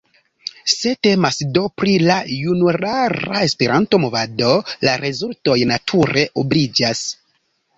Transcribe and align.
Se 0.75 0.93
temas 1.07 1.35
do 1.57 1.61
pri 1.81 1.93
la 2.11 2.15
junulara 2.37 3.43
Esperanto-movado, 3.49 4.57
la 4.89 4.97
rezultoj 5.05 5.59
nature 5.75 6.25
obliĝas. 6.45 7.07